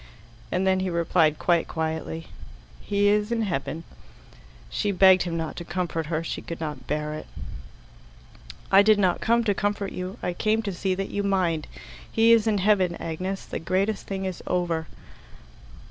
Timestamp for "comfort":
5.63-6.07, 9.53-9.91